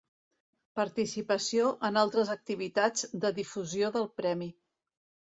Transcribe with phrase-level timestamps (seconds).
[0.77, 4.49] Participació en altres activitats de difusió del Premi.